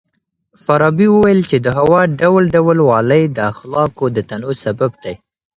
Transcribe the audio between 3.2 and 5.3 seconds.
د اخلاقو د تنوع سبب دی.